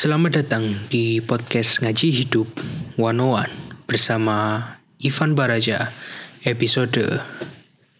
[0.00, 2.48] Selamat datang di podcast Ngaji Hidup
[2.96, 4.64] 101 bersama
[4.96, 5.92] Ivan Baraja
[6.40, 7.20] episode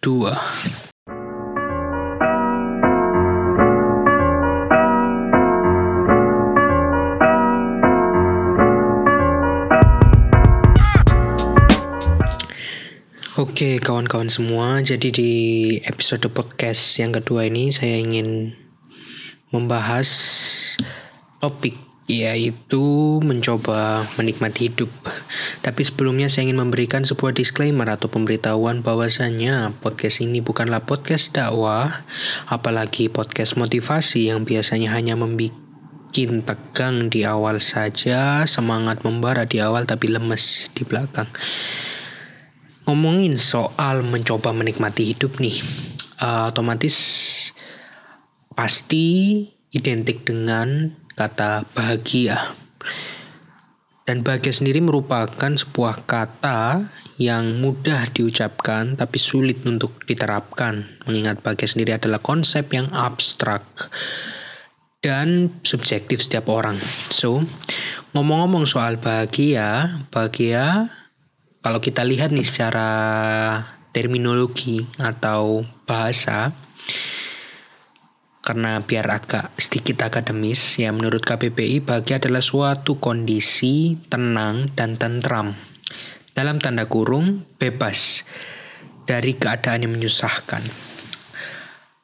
[0.01, 0.09] 2.
[13.37, 15.31] Oke kawan-kawan semua, jadi di
[15.85, 18.57] episode podcast yang kedua ini saya ingin
[19.53, 20.09] membahas
[21.37, 22.83] topik yaitu
[23.23, 24.91] mencoba menikmati hidup.
[25.63, 32.03] Tapi sebelumnya saya ingin memberikan sebuah disclaimer atau pemberitahuan bahwasannya podcast ini bukanlah podcast dakwah,
[32.51, 35.55] apalagi podcast motivasi yang biasanya hanya membuat
[36.43, 41.31] tegang di awal saja, semangat membara di awal tapi lemes di belakang
[42.91, 45.61] ngomongin soal mencoba menikmati hidup nih,
[46.19, 46.97] uh, otomatis
[48.51, 52.55] pasti identik dengan kata bahagia.
[54.01, 56.89] Dan bahagia sendiri merupakan sebuah kata
[57.21, 60.99] yang mudah diucapkan tapi sulit untuk diterapkan.
[61.05, 63.63] Mengingat bahagia sendiri adalah konsep yang abstrak
[65.05, 66.81] dan subjektif setiap orang.
[67.13, 67.45] So,
[68.17, 70.89] ngomong-ngomong soal bahagia, bahagia
[71.61, 72.89] kalau kita lihat nih secara
[73.93, 76.57] terminologi atau bahasa
[78.41, 85.53] karena biar agak sedikit akademis ya menurut KBBI bahagia adalah suatu kondisi tenang dan tentram.
[86.33, 88.25] Dalam tanda kurung bebas
[89.05, 90.63] dari keadaan yang menyusahkan.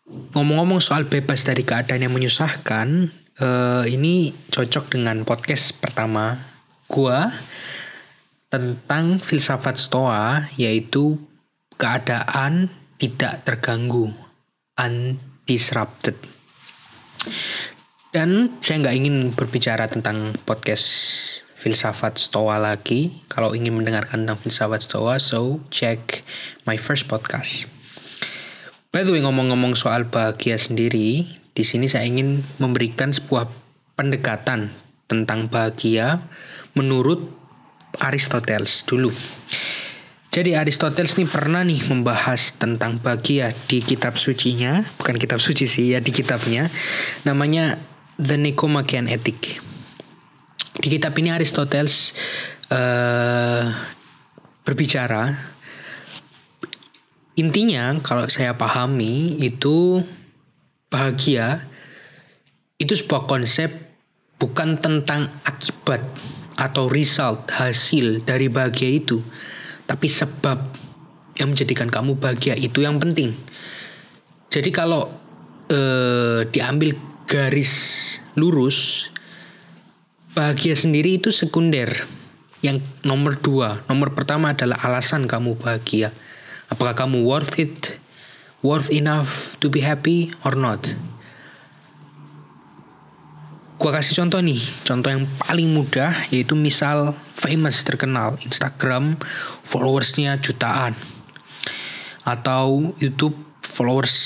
[0.07, 2.87] Ngomong-ngomong soal bebas dari keadaan yang menyusahkan
[3.41, 6.37] eh, ini cocok dengan podcast pertama
[6.85, 7.33] gua
[8.47, 11.19] tentang filsafat Stoa yaitu
[11.75, 14.09] keadaan tidak terganggu,
[15.47, 16.19] undisrupted.
[18.11, 20.83] Dan saya nggak ingin berbicara tentang podcast
[21.55, 23.23] filsafat Stoa lagi.
[23.31, 26.27] Kalau ingin mendengarkan tentang filsafat Stoa, so check
[26.67, 27.71] my first podcast.
[28.91, 31.23] By the way, ngomong-ngomong soal bahagia sendiri,
[31.55, 33.47] di sini saya ingin memberikan sebuah
[33.95, 34.75] pendekatan
[35.07, 36.27] tentang bahagia
[36.75, 37.23] menurut
[38.03, 39.15] Aristoteles dulu.
[40.37, 45.97] Jadi Aristoteles ini pernah nih membahas tentang bahagia di kitab sucinya, bukan kitab suci sih
[45.97, 46.69] ya di kitabnya,
[47.25, 47.81] namanya
[48.21, 49.57] The Nicomachean Ethic.
[50.77, 52.13] Di kitab ini Aristoteles
[52.69, 53.65] uh,
[54.61, 55.57] berbicara.
[57.41, 60.05] Intinya kalau saya pahami itu
[60.93, 61.65] bahagia
[62.77, 63.73] itu sebuah konsep
[64.37, 66.05] bukan tentang akibat
[66.61, 69.25] atau result hasil dari bahagia itu
[69.87, 70.59] tapi sebab
[71.39, 73.33] yang menjadikan kamu bahagia itu yang penting.
[74.51, 75.09] Jadi kalau
[75.71, 76.93] eh, diambil
[77.25, 77.73] garis
[78.35, 79.09] lurus
[80.35, 82.05] bahagia sendiri itu sekunder.
[82.57, 86.11] Yang nomor dua nomor pertama adalah alasan kamu bahagia.
[86.67, 88.01] Apakah kamu worth it
[88.65, 90.97] worth enough to be happy or not
[93.77, 99.21] Gua kasih contoh nih, contoh yang paling mudah yaitu misal famous terkenal Instagram
[99.61, 100.97] followersnya jutaan
[102.25, 104.17] atau YouTube followers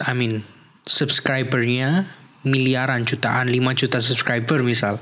[0.00, 0.48] I mean
[0.88, 2.08] subscribernya
[2.40, 4.96] miliaran jutaan 5 juta subscriber misal.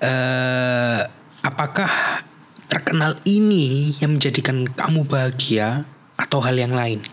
[0.00, 1.04] Uh,
[1.44, 2.24] apakah
[2.72, 5.84] terkenal ini yang menjadikan kamu bahagia
[6.16, 7.04] atau hal yang lain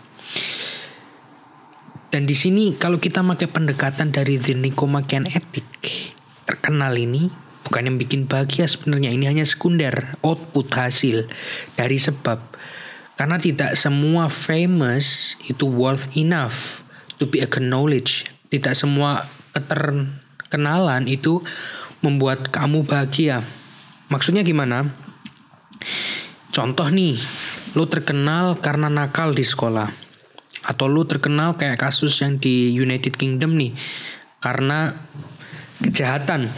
[2.06, 5.66] dan di sini kalau kita pakai pendekatan dari The Nicomachean Ethic,
[6.46, 7.26] terkenal ini
[7.66, 9.10] bukan yang bikin bahagia sebenarnya.
[9.10, 11.26] Ini hanya sekunder output hasil
[11.74, 12.38] dari sebab.
[13.18, 16.84] Karena tidak semua famous itu worth enough
[17.18, 18.30] to be acknowledged.
[18.54, 21.42] Tidak semua keterkenalan itu
[22.06, 23.42] membuat kamu bahagia.
[24.12, 24.94] Maksudnya gimana?
[26.54, 27.18] Contoh nih
[27.74, 30.05] lo terkenal karena nakal di sekolah
[30.66, 33.78] atau lu terkenal kayak kasus yang di United Kingdom nih
[34.42, 34.98] karena
[35.78, 36.50] kejahatan.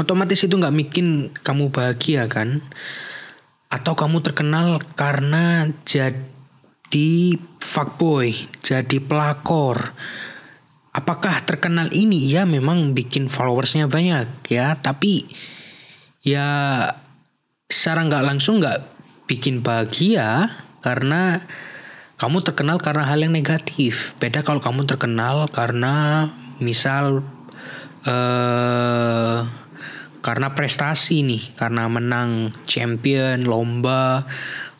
[0.00, 2.64] Otomatis itu nggak bikin kamu bahagia kan?
[3.68, 8.32] Atau kamu terkenal karena jadi fuckboy
[8.64, 9.92] jadi pelakor.
[10.90, 12.32] Apakah terkenal ini?
[12.32, 14.80] Ya memang bikin followersnya banyak ya.
[14.80, 15.28] Tapi
[16.24, 16.48] ya
[17.68, 18.80] secara nggak langsung nggak
[19.30, 20.50] bikin bahagia
[20.82, 21.44] karena
[22.20, 24.12] kamu terkenal karena hal yang negatif.
[24.20, 26.28] Beda kalau kamu terkenal karena
[26.60, 27.24] misal
[28.04, 29.48] uh,
[30.20, 34.28] karena prestasi nih, karena menang champion, lomba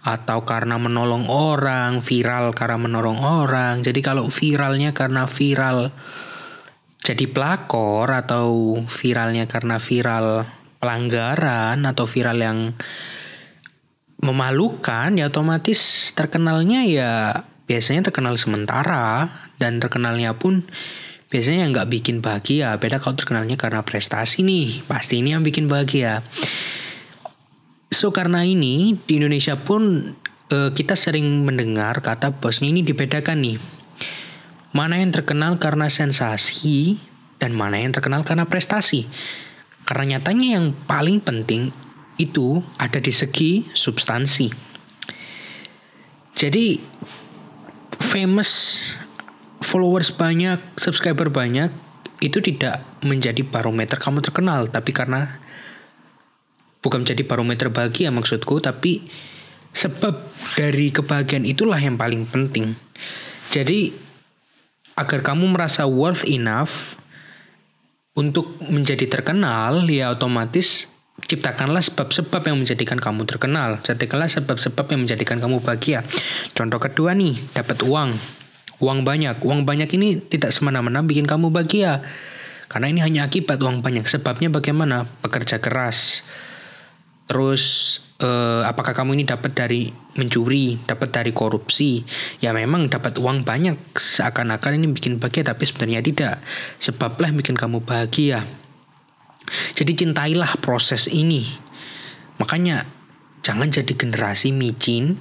[0.05, 3.81] atau karena menolong orang, viral karena menolong orang.
[3.81, 5.97] Jadi kalau viralnya karena viral
[7.01, 10.45] jadi pelakor atau viralnya karena viral
[10.77, 12.59] pelanggaran atau viral yang
[14.21, 17.13] memalukan ya otomatis terkenalnya ya
[17.65, 20.69] biasanya terkenal sementara dan terkenalnya pun
[21.31, 22.77] biasanya nggak bikin bahagia.
[22.77, 26.27] Beda kalau terkenalnya karena prestasi nih pasti ini yang bikin bahagia.
[27.91, 30.15] So karena ini di Indonesia pun
[30.51, 33.59] uh, kita sering mendengar kata bosnya ini dibedakan nih.
[34.71, 36.99] Mana yang terkenal karena sensasi
[37.43, 39.07] dan mana yang terkenal karena prestasi.
[39.87, 41.75] Karena nyatanya yang paling penting
[42.17, 44.49] itu ada di segi substansi.
[46.35, 46.81] Jadi
[48.01, 48.81] famous
[49.61, 51.71] followers banyak, subscriber banyak
[52.21, 55.41] itu tidak menjadi barometer kamu terkenal, tapi karena
[56.81, 59.09] bukan menjadi barometer bahagia maksudku, tapi
[59.73, 62.77] sebab dari kebahagiaan itulah yang paling penting.
[63.53, 63.93] Jadi
[64.97, 66.99] agar kamu merasa worth enough
[68.13, 70.91] untuk menjadi terkenal, ya otomatis
[71.31, 73.79] ciptakanlah sebab-sebab yang menjadikan kamu terkenal.
[73.87, 76.03] Ciptakanlah sebab-sebab yang menjadikan kamu bahagia.
[76.59, 78.19] Contoh kedua nih, dapat uang.
[78.83, 79.39] Uang banyak.
[79.47, 82.03] Uang banyak ini tidak semena-mena bikin kamu bahagia.
[82.67, 84.11] Karena ini hanya akibat uang banyak.
[84.11, 85.07] Sebabnya bagaimana?
[85.23, 86.27] Bekerja keras.
[87.31, 87.63] Terus
[88.19, 89.87] eh, apakah kamu ini dapat dari
[90.19, 92.03] mencuri, dapat dari korupsi?
[92.43, 96.43] Ya memang dapat uang banyak seakan-akan ini bikin bahagia tapi sebenarnya tidak.
[96.83, 98.51] Sebablah bikin kamu bahagia.
[99.75, 101.47] Jadi cintailah proses ini.
[102.39, 102.87] Makanya
[103.45, 105.19] jangan jadi generasi micin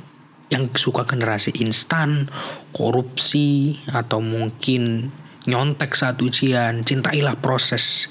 [0.49, 2.29] yang suka generasi instan,
[2.73, 5.13] korupsi atau mungkin
[5.45, 6.85] nyontek saat ujian.
[6.85, 8.09] Cintailah proses.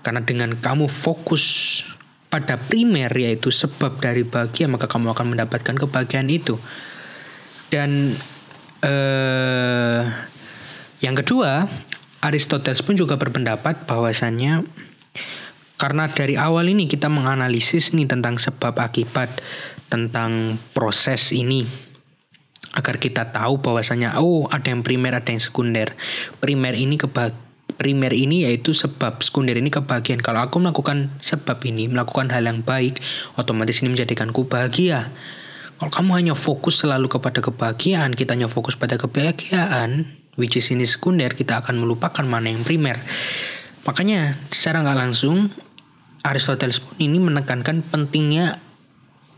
[0.00, 1.82] Karena dengan kamu fokus
[2.30, 6.62] pada primer yaitu sebab dari bahagia maka kamu akan mendapatkan kebahagiaan itu
[7.74, 8.14] dan
[8.86, 10.02] eh,
[11.02, 11.66] yang kedua
[12.22, 14.62] Aristoteles pun juga berpendapat bahwasannya
[15.80, 19.40] karena dari awal ini kita menganalisis nih tentang sebab akibat
[19.88, 21.64] tentang proses ini
[22.76, 25.96] agar kita tahu bahwasanya oh ada yang primer ada yang sekunder
[26.38, 27.48] primer ini kebahagiaan
[27.80, 30.20] primer ini yaitu sebab, sekunder ini kebahagiaan.
[30.20, 33.00] Kalau aku melakukan sebab ini, melakukan hal yang baik,
[33.40, 35.08] otomatis ini menjadikanku bahagia.
[35.80, 40.84] Kalau kamu hanya fokus selalu kepada kebahagiaan, kita hanya fokus pada kebahagiaan, which is ini
[40.84, 43.00] sekunder, kita akan melupakan mana yang primer.
[43.88, 45.48] Makanya secara nggak langsung,
[46.20, 48.60] Aristoteles pun ini menekankan pentingnya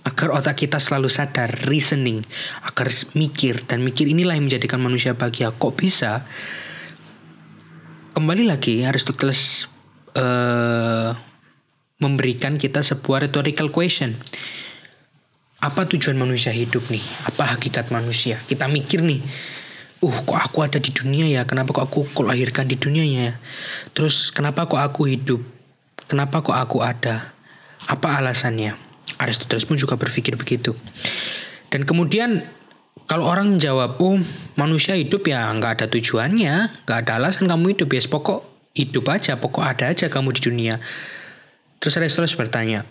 [0.02, 2.26] agar otak kita selalu sadar, reasoning,
[2.66, 5.54] agar mikir dan mikir inilah yang menjadikan manusia bahagia.
[5.54, 6.26] Kok bisa?
[8.12, 9.72] kembali lagi Aristoteles
[10.20, 11.16] uh,
[11.96, 14.20] memberikan kita sebuah rhetorical question.
[15.62, 17.02] Apa tujuan manusia hidup nih?
[17.24, 18.42] Apa hakikat manusia?
[18.44, 19.22] Kita mikir nih,
[20.04, 21.42] uh kok aku ada di dunia ya?
[21.48, 23.30] Kenapa kok aku kok lahirkan di dunia ya?
[23.96, 25.40] Terus kenapa kok aku hidup?
[26.06, 27.34] Kenapa kok aku ada?
[27.86, 28.78] Apa alasannya?
[29.18, 30.74] Aristoteles pun juga berpikir begitu.
[31.72, 32.46] Dan kemudian
[33.08, 34.20] kalau orang menjawab, oh
[34.54, 38.40] manusia hidup ya nggak ada tujuannya, nggak ada alasan kamu hidup ya, pokok
[38.72, 40.80] hidup aja, pokok ada aja kamu di dunia.
[41.82, 42.86] Terus Aristoteles bertanya,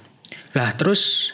[0.51, 1.31] lah terus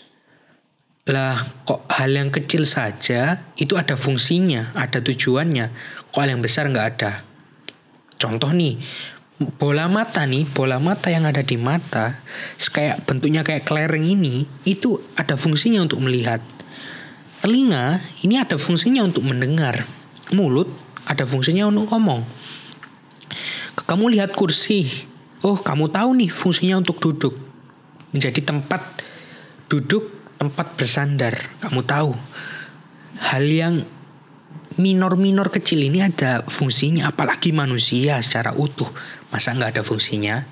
[1.07, 5.71] lah kok hal yang kecil saja itu ada fungsinya, ada tujuannya,
[6.11, 7.23] kok hal yang besar nggak ada.
[8.19, 8.77] Contoh nih,
[9.37, 12.21] bola mata nih, bola mata yang ada di mata,
[12.57, 16.41] kayak bentuknya kayak kelereng ini, itu ada fungsinya untuk melihat
[17.37, 19.85] Telinga ini ada fungsinya untuk mendengar.
[20.33, 20.73] Mulut
[21.05, 22.25] ada fungsinya untuk ngomong.
[23.77, 24.89] Kamu lihat kursi.
[25.45, 27.37] Oh, kamu tahu nih fungsinya untuk duduk.
[28.09, 29.05] Menjadi tempat
[29.69, 30.09] duduk,
[30.41, 31.53] tempat bersandar.
[31.61, 32.17] Kamu tahu.
[33.21, 33.85] Hal yang
[34.81, 37.13] minor-minor kecil ini ada fungsinya.
[37.13, 38.89] Apalagi manusia secara utuh.
[39.29, 40.47] Masa nggak ada fungsinya?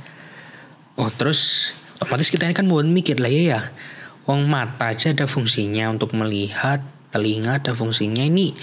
[0.95, 3.61] Oh, terus otomatis kita ini kan mau mikir lah ya ya
[4.25, 6.81] Wong mata aja ada fungsinya untuk melihat,
[7.13, 8.25] telinga ada fungsinya.
[8.25, 8.57] Ini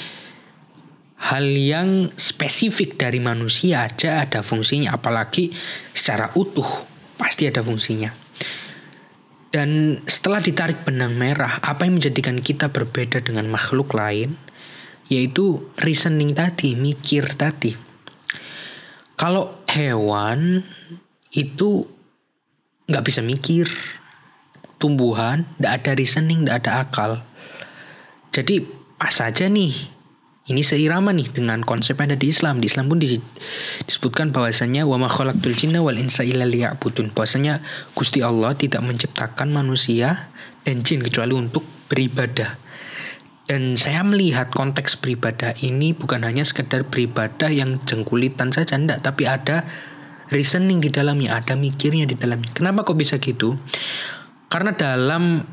[1.23, 5.55] hal yang spesifik dari manusia aja ada fungsinya, apalagi
[5.95, 6.67] secara utuh
[7.15, 8.11] pasti ada fungsinya.
[9.55, 14.35] Dan setelah ditarik benang merah, apa yang menjadikan kita berbeda dengan makhluk lain?
[15.07, 17.79] Yaitu reasoning tadi, mikir tadi.
[19.15, 20.69] Kalau hewan
[21.33, 21.89] itu
[22.91, 23.71] nggak bisa mikir,
[24.77, 27.13] tumbuhan, tidak ada reasoning, tidak ada akal.
[28.33, 28.65] Jadi
[29.01, 29.73] pas saja nih,
[30.51, 32.59] ini seirama nih dengan konsep yang ada di Islam.
[32.59, 36.45] Di Islam pun disebutkan bahwasanya wa ma khalaqtul jinna wal insa illa.
[36.45, 37.63] Bahwasanya
[37.95, 40.29] Gusti Allah tidak menciptakan manusia
[40.67, 42.59] dan jin kecuali untuk beribadah.
[43.53, 49.29] Dan saya melihat konteks beribadah ini bukan hanya sekedar beribadah yang jengkulitan saja, enggak, tapi
[49.29, 49.69] ada
[50.33, 52.49] reasoning di dalamnya, ada mikirnya di dalamnya.
[52.57, 53.61] Kenapa kok bisa gitu?
[54.49, 55.45] Karena dalam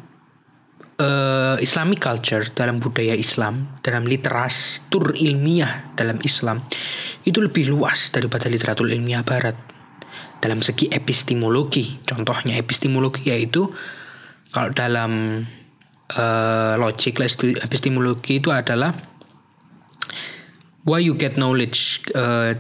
[0.96, 6.64] uh, Islamic culture, dalam budaya Islam, dalam literatur ilmiah dalam Islam,
[7.28, 9.60] itu lebih luas daripada literatur ilmiah Barat.
[10.40, 13.68] Dalam segi epistemologi, contohnya epistemologi yaitu
[14.56, 15.44] kalau dalam
[16.16, 17.22] uh, logic
[17.62, 18.98] epistemologi itu adalah
[20.88, 22.56] why you get knowledge uh,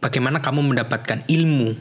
[0.00, 1.76] bagaimana kamu mendapatkan ilmu.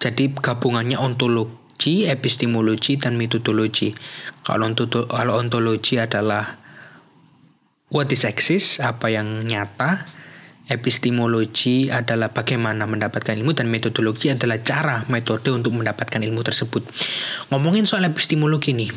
[0.00, 3.92] Jadi gabungannya ontologi, epistemologi dan metodologi.
[4.40, 4.72] Kalau
[5.12, 6.56] kalau ontologi adalah
[7.92, 10.08] what is exist, apa yang nyata.
[10.70, 16.86] Epistemologi adalah bagaimana mendapatkan ilmu dan metodologi adalah cara metode untuk mendapatkan ilmu tersebut.
[17.50, 18.94] Ngomongin soal epistemologi nih,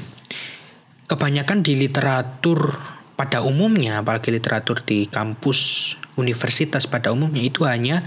[1.10, 2.78] kebanyakan di literatur
[3.18, 8.06] pada umumnya, apalagi literatur di kampus universitas pada umumnya itu hanya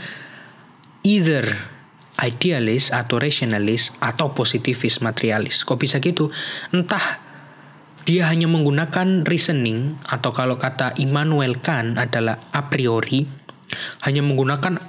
[1.02, 1.74] either
[2.22, 5.66] idealis atau rationalis atau positivis materialis.
[5.66, 6.30] Kok bisa gitu?
[6.70, 7.18] Entah
[8.06, 13.26] dia hanya menggunakan reasoning atau kalau kata Immanuel Kant adalah a priori
[14.02, 14.82] hanya menggunakan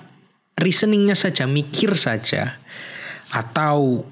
[0.57, 2.57] reasoningnya saja, mikir saja
[3.29, 4.07] atau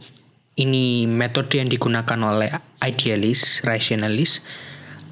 [0.55, 4.39] ini metode yang digunakan oleh idealis, rationalis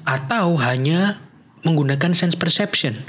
[0.04, 1.20] atau hanya
[1.64, 3.04] menggunakan sense perception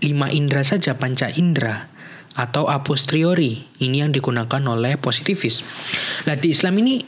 [0.00, 1.92] lima indera saja panca indera
[2.38, 5.60] atau a posteriori ini yang digunakan oleh positivis.
[6.24, 7.02] Nah di Islam ini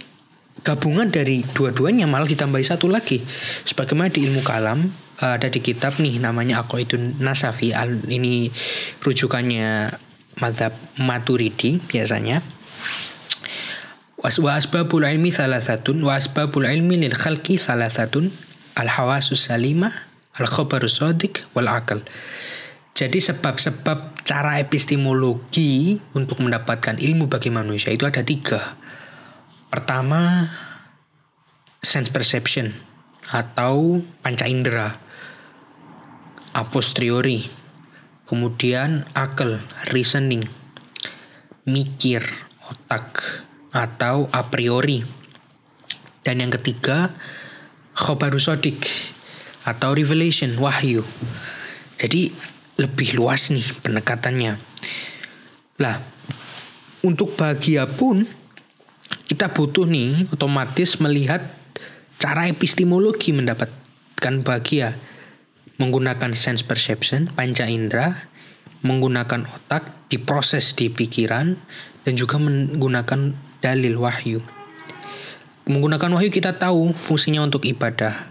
[0.60, 3.24] gabungan dari dua-duanya malah ditambahi satu lagi.
[3.64, 4.92] Sebagaimana di ilmu kalam
[5.22, 7.72] ada di kitab nih namanya aku itu Nasafi
[8.10, 8.50] ini
[9.00, 9.96] rujukannya
[10.38, 12.44] madhab Maturidi biasanya.
[14.22, 18.30] Wa asbabul ilmi thalathatun wa asbabul ilmi lil khalqi thalathatun
[18.78, 19.90] al hawasus salimah
[20.38, 22.06] al khabarus sadiq wal akal.
[22.92, 28.76] Jadi sebab-sebab cara epistemologi untuk mendapatkan ilmu bagi manusia itu ada tiga.
[29.72, 30.52] Pertama,
[31.80, 32.76] sense perception
[33.32, 35.00] atau panca indera.
[36.52, 37.48] A posteriori.
[38.28, 40.44] Kemudian akal, reasoning.
[41.64, 42.20] Mikir,
[42.68, 43.24] otak
[43.72, 45.00] atau a priori.
[46.20, 47.16] Dan yang ketiga,
[47.96, 48.92] khobarusodik
[49.64, 51.00] atau revelation, wahyu.
[51.96, 52.28] Jadi
[52.76, 54.52] lebih luas nih pendekatannya.
[55.80, 55.96] Lah,
[57.00, 58.41] untuk bahagia pun
[59.26, 61.42] kita butuh nih otomatis melihat
[62.20, 64.98] cara epistemologi mendapatkan bahagia
[65.82, 68.30] menggunakan sense perception, panca indera,
[68.86, 71.58] menggunakan otak, diproses di pikiran
[72.06, 74.38] dan juga menggunakan dalil wahyu.
[75.66, 78.30] Menggunakan wahyu kita tahu fungsinya untuk ibadah.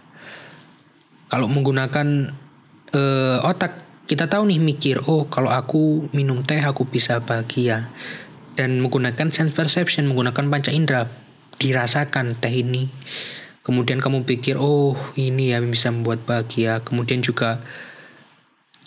[1.32, 2.36] Kalau menggunakan
[2.96, 7.88] uh, otak kita tahu nih mikir, oh kalau aku minum teh aku bisa bahagia.
[8.56, 11.08] Dan menggunakan sense perception, menggunakan panca indera,
[11.58, 12.92] dirasakan teh ini.
[13.62, 16.82] Kemudian kamu pikir, oh ini ya bisa membuat bahagia.
[16.82, 17.62] Kemudian juga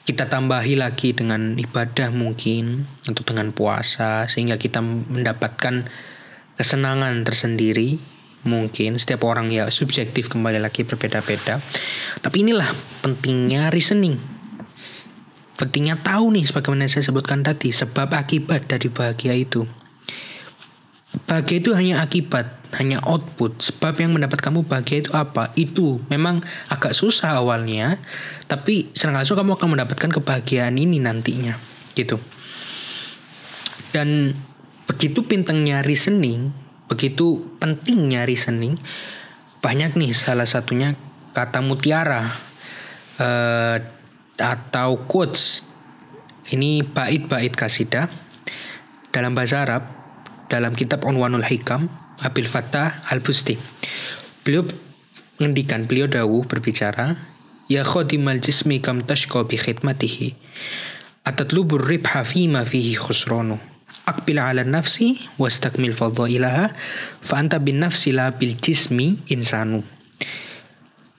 [0.04, 5.88] kita tambahi lagi dengan ibadah mungkin atau dengan puasa sehingga kita mendapatkan
[6.60, 7.96] kesenangan tersendiri
[8.44, 11.64] mungkin setiap orang ya subjektif kembali lagi berbeda-beda
[12.20, 14.20] tapi inilah pentingnya reasoning
[15.54, 19.62] Pentingnya tahu nih sebagaimana saya sebutkan tadi sebab akibat dari bahagia itu.
[21.30, 23.62] Bahagia itu hanya akibat, hanya output.
[23.62, 25.54] Sebab yang mendapat kamu bahagia itu apa?
[25.54, 28.02] Itu memang agak susah awalnya,
[28.50, 31.54] tapi secara langsung kamu akan mendapatkan kebahagiaan ini nantinya,
[31.94, 32.18] gitu.
[33.94, 34.34] Dan
[34.90, 36.50] begitu pintengnya reasoning,
[36.90, 38.74] begitu pentingnya reasoning,
[39.62, 40.98] banyak nih salah satunya
[41.30, 42.26] kata mutiara.
[43.22, 43.93] Uh,
[44.38, 45.62] atau quotes
[46.50, 48.10] ini bait-bait kasidah
[49.14, 49.82] dalam bahasa Arab
[50.50, 51.88] dalam kitab Unwanul Hikam
[52.20, 53.58] Abil Fattah Al-Busti.
[54.44, 54.68] Beliau
[55.40, 57.16] mengendikan, beliau dawuh berbicara,
[57.64, 60.36] Ya khodimal jismi kam tashko bi khidmatihi.
[61.24, 63.56] Atatlubur ribha fima fihi khusronu.
[64.04, 66.76] Akbil ala nafsi wastakmil fadailaha
[67.24, 69.80] fa anta bin nafsi la bil jismi insanu.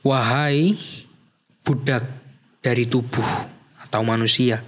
[0.06, 0.78] Wahai
[1.66, 2.06] budak
[2.66, 4.66] dari tubuh atau manusia.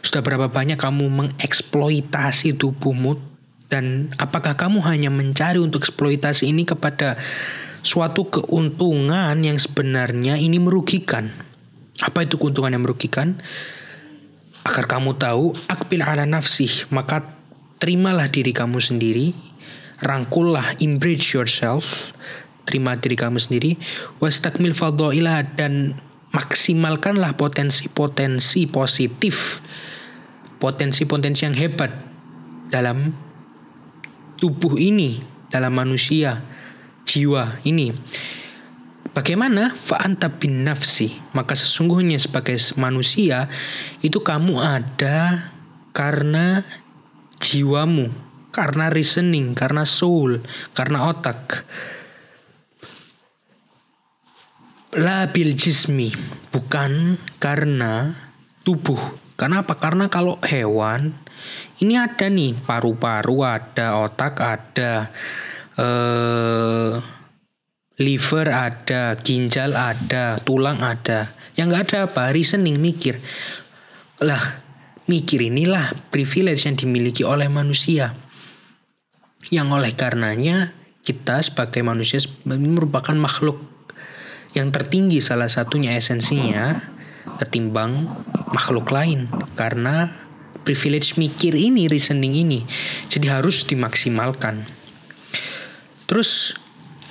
[0.00, 3.20] Sudah berapa banyak kamu mengeksploitasi tubuhmu
[3.68, 7.20] dan apakah kamu hanya mencari untuk eksploitasi ini kepada
[7.84, 11.28] suatu keuntungan yang sebenarnya ini merugikan?
[12.00, 13.44] Apa itu keuntungan yang merugikan?
[14.64, 17.36] Agar kamu tahu, akbil ala nafsih, maka
[17.76, 19.36] terimalah diri kamu sendiri,
[20.00, 22.16] rangkullah, embrace yourself,
[22.64, 23.76] terima diri kamu sendiri,
[24.24, 26.00] wastakmil fadailah dan
[26.34, 29.62] maksimalkanlah potensi-potensi positif
[30.64, 31.92] potensi-potensi yang hebat
[32.72, 33.12] dalam
[34.40, 35.20] tubuh ini,
[35.52, 36.40] dalam manusia,
[37.04, 37.92] jiwa ini.
[39.12, 41.14] Bagaimana fa'anta bin nafsi?
[41.36, 43.46] Maka sesungguhnya sebagai manusia
[44.02, 45.52] itu kamu ada
[45.94, 46.66] karena
[47.38, 48.10] jiwamu,
[48.50, 50.42] karena reasoning, karena soul,
[50.74, 51.68] karena otak.
[54.94, 56.14] La bil jismi,
[56.54, 58.14] bukan karena
[58.62, 59.18] tubuh.
[59.34, 59.74] Karena apa?
[59.74, 61.10] Karena kalau hewan
[61.82, 65.10] ini ada nih paru-paru ada, otak ada,
[65.74, 66.94] eh,
[67.98, 71.34] liver ada, ginjal ada, tulang ada.
[71.58, 72.30] Yang nggak ada apa?
[72.30, 73.18] Reasoning mikir.
[74.22, 74.62] Lah,
[75.10, 78.14] mikir inilah privilege yang dimiliki oleh manusia.
[79.50, 80.70] Yang oleh karenanya
[81.02, 83.73] kita sebagai manusia merupakan makhluk
[84.54, 86.94] yang tertinggi salah satunya esensinya
[87.42, 88.06] ketimbang
[88.54, 89.26] makhluk lain
[89.58, 90.14] karena
[90.62, 92.64] privilege mikir ini, reasoning ini.
[93.10, 94.64] Jadi harus dimaksimalkan.
[96.08, 96.54] Terus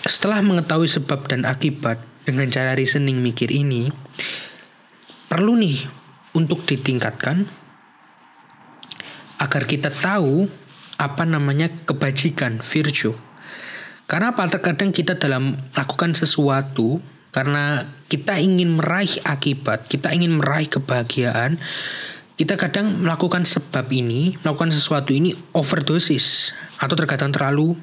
[0.07, 3.91] setelah mengetahui sebab dan akibat dengan cara reasoning mikir ini,
[5.27, 5.83] perlu nih
[6.33, 7.45] untuk ditingkatkan
[9.37, 10.47] agar kita tahu
[10.95, 13.13] apa namanya kebajikan, virtue.
[14.07, 14.47] Karena apa?
[14.47, 17.03] Terkadang kita dalam melakukan sesuatu
[17.33, 21.57] karena kita ingin meraih akibat, kita ingin meraih kebahagiaan,
[22.37, 27.73] kita kadang melakukan sebab ini, melakukan sesuatu ini overdosis atau terkadang terlalu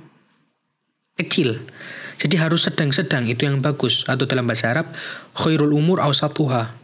[1.19, 1.67] kecil.
[2.21, 4.95] Jadi harus sedang-sedang itu yang bagus atau dalam bahasa Arab
[5.35, 6.79] khairul umur awsatuha.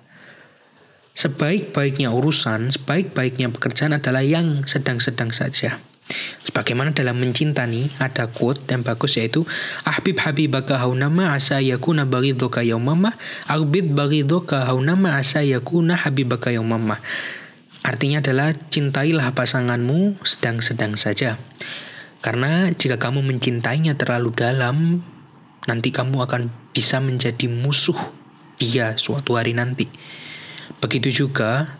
[1.16, 5.80] Sebaik-baiknya urusan, sebaik-baiknya pekerjaan adalah yang sedang-sedang saja.
[6.46, 9.42] Sebagaimana dalam mencinta nih ada quote yang bagus yaitu
[9.82, 13.18] Ahbib habibaka haunama asa yakuna baghidhuka yaumama
[13.50, 17.02] Ahbib baghidhuka haunama asa yakuna habibaka yaumama
[17.86, 21.38] Artinya adalah cintailah pasanganmu sedang-sedang saja.
[22.18, 25.06] Karena jika kamu mencintainya terlalu dalam,
[25.70, 27.94] nanti kamu akan bisa menjadi musuh
[28.58, 29.86] dia suatu hari nanti.
[30.82, 31.78] Begitu juga,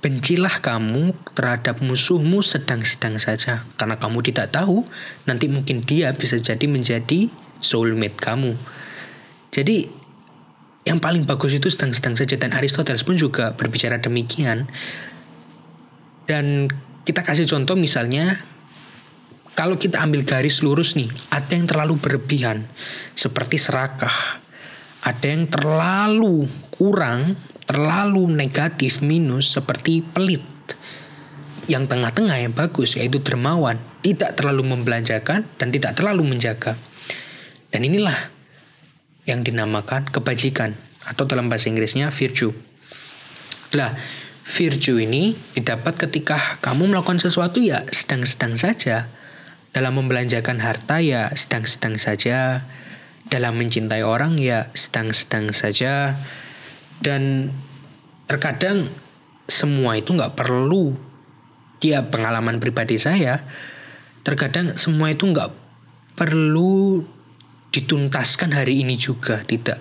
[0.00, 3.68] bencilah kamu terhadap musuhmu sedang-sedang saja.
[3.76, 4.84] Karena kamu tidak tahu,
[5.28, 7.28] nanti mungkin dia bisa jadi menjadi
[7.60, 8.56] soulmate kamu.
[9.52, 10.00] Jadi
[10.88, 14.64] yang paling bagus itu sedang-sedang saja dan Aristoteles pun juga berbicara demikian
[16.24, 16.72] dan
[17.04, 18.40] kita kasih contoh misalnya
[19.52, 22.64] kalau kita ambil garis lurus nih ada yang terlalu berlebihan
[23.12, 24.40] seperti serakah
[25.04, 27.36] ada yang terlalu kurang
[27.70, 30.42] terlalu negatif minus seperti pelit
[31.70, 36.74] yang tengah-tengah yang bagus yaitu dermawan tidak terlalu membelanjakan dan tidak terlalu menjaga
[37.70, 38.34] dan inilah
[39.22, 40.74] yang dinamakan kebajikan
[41.06, 42.50] atau dalam bahasa Inggrisnya virtue.
[43.78, 43.94] Lah,
[44.42, 49.06] virtue ini didapat ketika kamu melakukan sesuatu ya sedang-sedang saja.
[49.70, 52.66] Dalam membelanjakan harta ya sedang-sedang saja.
[53.30, 56.18] Dalam mencintai orang ya sedang-sedang saja.
[57.00, 57.52] Dan
[58.28, 58.92] terkadang
[59.48, 60.94] semua itu nggak perlu
[61.80, 63.42] dia pengalaman pribadi saya.
[64.20, 65.50] Terkadang semua itu nggak
[66.14, 67.00] perlu
[67.72, 69.80] dituntaskan hari ini juga tidak.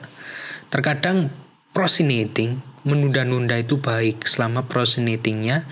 [0.72, 1.28] Terkadang
[1.76, 5.68] procrastinating menunda-nunda itu baik selama procrastinatingnya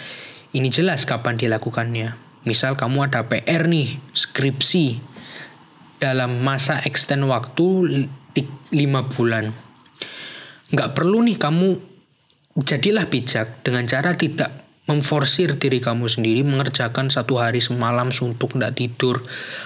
[0.52, 2.16] ini jelas kapan dilakukannya.
[2.48, 5.04] Misal kamu ada PR nih, skripsi
[6.00, 7.66] dalam masa extend waktu
[8.36, 9.52] 5 bulan.
[10.74, 11.70] Nggak perlu nih kamu
[12.64, 18.74] jadilah bijak dengan cara tidak memforsir diri kamu sendiri mengerjakan satu hari semalam suntuk tidak
[18.80, 19.20] tidur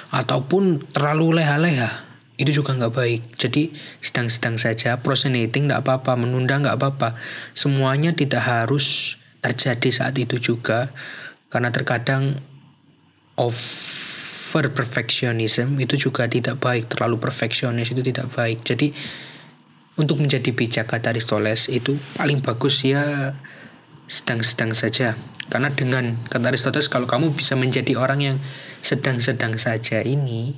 [0.10, 2.10] ataupun terlalu leha-leha
[2.42, 3.22] itu juga nggak baik.
[3.38, 3.70] Jadi
[4.02, 7.14] sedang-sedang saja procrastinating nggak apa-apa, menunda nggak apa-apa.
[7.54, 10.90] Semuanya tidak harus terjadi saat itu juga
[11.54, 12.42] karena terkadang
[13.38, 16.90] over perfectionism itu juga tidak baik.
[16.90, 18.66] Terlalu perfeksionis itu tidak baik.
[18.66, 18.90] Jadi
[20.00, 23.36] untuk menjadi bijak kata Aristoteles itu paling bagus ya
[24.08, 25.20] sedang-sedang saja.
[25.52, 28.38] Karena dengan kata Aristoteles kalau kamu bisa menjadi orang yang
[28.80, 30.56] sedang-sedang saja ini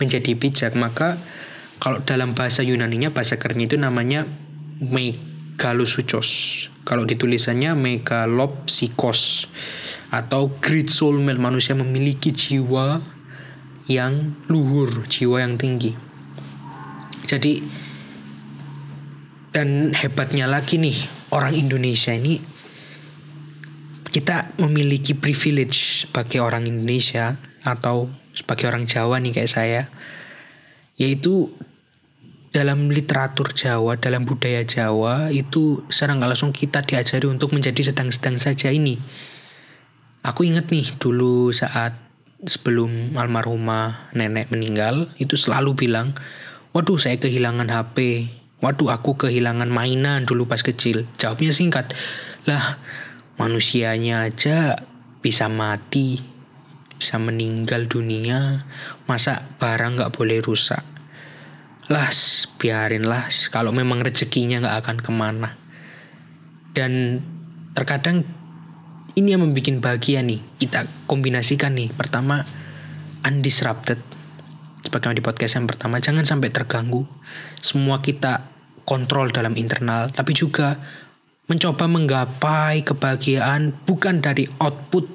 [0.00, 1.20] menjadi bijak maka
[1.80, 4.24] kalau dalam bahasa Yunaninya bahasa kerennya itu namanya
[4.80, 6.28] megalosuchos
[6.88, 9.52] kalau ditulisannya megalopsikos
[10.08, 13.04] atau great soul man manusia memiliki jiwa
[13.86, 15.92] yang luhur jiwa yang tinggi
[17.28, 17.60] jadi
[19.50, 20.96] dan hebatnya lagi nih
[21.34, 22.38] orang Indonesia ini
[24.10, 29.82] kita memiliki privilege sebagai orang Indonesia atau sebagai orang Jawa nih kayak saya
[30.98, 31.50] yaitu
[32.50, 38.74] dalam literatur Jawa, dalam budaya Jawa itu serang langsung kita diajari untuk menjadi sedang-sedang saja
[38.74, 38.98] ini.
[40.26, 41.94] Aku ingat nih dulu saat
[42.42, 46.18] sebelum almarhumah nenek meninggal itu selalu bilang,
[46.74, 48.28] waduh saya kehilangan HP,
[48.60, 51.08] waduh aku kehilangan mainan dulu pas kecil.
[51.16, 51.92] Jawabnya singkat,
[52.44, 52.80] lah
[53.40, 54.76] manusianya aja
[55.20, 56.20] bisa mati,
[57.00, 58.68] bisa meninggal dunia,
[59.08, 60.84] masa barang nggak boleh rusak?
[61.90, 65.50] Las biarin las kalau memang rezekinya nggak akan ke mana.
[66.70, 67.18] Dan
[67.74, 68.22] terkadang
[69.18, 70.38] ini yang membuat bahagia nih.
[70.60, 71.90] Kita kombinasikan nih.
[71.90, 72.46] Pertama
[73.26, 73.98] undisrupted.
[74.80, 77.04] Seperti di podcast yang pertama jangan sampai terganggu.
[77.58, 78.49] Semua kita
[78.90, 80.74] kontrol dalam internal tapi juga
[81.46, 85.06] mencoba menggapai kebahagiaan bukan dari output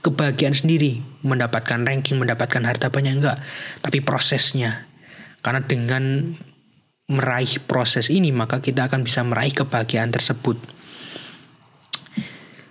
[0.00, 3.36] kebahagiaan sendiri mendapatkan ranking mendapatkan harta banyak enggak
[3.84, 4.88] tapi prosesnya
[5.44, 6.32] karena dengan
[7.08, 10.60] meraih proses ini maka kita akan bisa meraih kebahagiaan tersebut.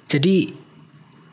[0.08, 0.54] Jadi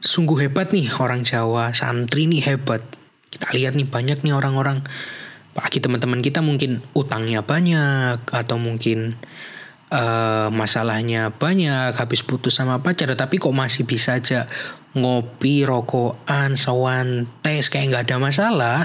[0.01, 2.83] sungguh hebat nih orang Jawa, santri nih hebat.
[3.29, 4.89] Kita lihat nih banyak nih orang-orang
[5.55, 9.15] bagi teman-teman kita mungkin utangnya banyak atau mungkin
[9.95, 14.51] uh, masalahnya banyak habis putus sama pacar tapi kok masih bisa aja
[14.99, 18.81] ngopi rokokan sawan tes kayak nggak ada masalah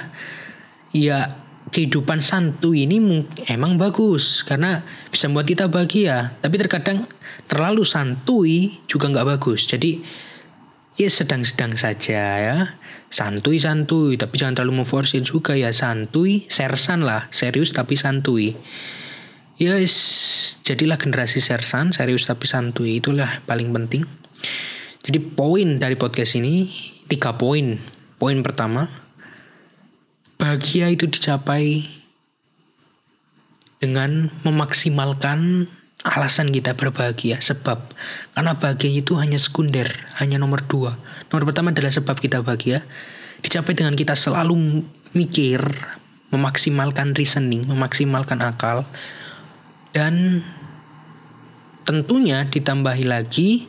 [0.93, 4.81] ya kehidupan santuy ini emang bagus karena
[5.13, 6.33] bisa membuat kita bahagia.
[6.41, 7.05] Tapi terkadang
[7.45, 9.69] terlalu santuy juga nggak bagus.
[9.69, 10.01] Jadi
[10.99, 12.57] ya sedang-sedang saja ya.
[13.07, 15.71] Santuy santuy tapi jangan terlalu memforsir juga ya.
[15.71, 17.31] Santuy sersan lah.
[17.31, 18.59] Serius tapi santuy.
[19.55, 22.99] Ya yes, jadilah generasi sersan serius tapi santuy.
[22.99, 24.03] Itulah paling penting.
[25.07, 26.67] Jadi poin dari podcast ini
[27.07, 27.79] tiga poin.
[28.19, 28.91] Poin pertama
[30.35, 31.87] bahagia itu dicapai
[33.79, 35.71] dengan memaksimalkan
[36.03, 37.91] alasan kita berbahagia sebab
[38.31, 40.95] karena bahagia itu hanya sekunder hanya nomor dua.
[41.27, 42.87] Nomor pertama adalah sebab kita bahagia.
[43.39, 44.83] Dicapai dengan kita selalu
[45.15, 45.63] mikir
[46.29, 48.85] memaksimalkan reasoning memaksimalkan akal
[49.95, 50.45] dan
[51.89, 53.65] tentunya ditambahi lagi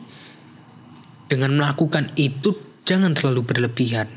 [1.25, 2.53] dengan melakukan itu
[2.85, 4.11] jangan terlalu berlebihan.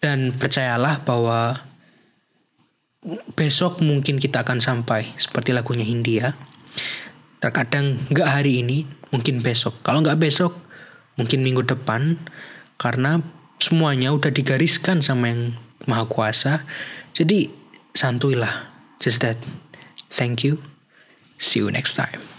[0.00, 1.60] Dan percayalah bahwa
[3.36, 6.32] besok mungkin kita akan sampai seperti lagunya Hindia.
[7.40, 9.80] Terkadang nggak hari ini, mungkin besok.
[9.80, 10.54] Kalau nggak besok,
[11.16, 12.20] mungkin minggu depan.
[12.76, 13.20] Karena
[13.60, 16.64] semuanya udah digariskan sama yang maha kuasa.
[17.16, 17.48] Jadi
[17.96, 18.70] santuilah.
[19.00, 19.40] Just that.
[20.12, 20.60] Thank you.
[21.40, 22.29] See you next time.